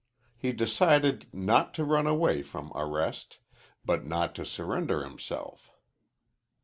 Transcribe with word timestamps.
He 0.35 0.51
decided 0.51 1.27
not 1.31 1.75
to 1.75 1.83
run 1.85 2.07
away 2.07 2.41
from 2.41 2.71
arrest, 2.73 3.37
but 3.85 4.03
not 4.03 4.33
to 4.33 4.45
surrender 4.47 5.03
himself. 5.03 5.73